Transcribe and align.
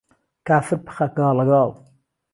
کافر 0.47 0.75
پخه 0.85 1.05
گاڵهگال 1.17 1.71